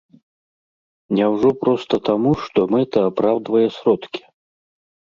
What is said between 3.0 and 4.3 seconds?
апраўдвае сродкі?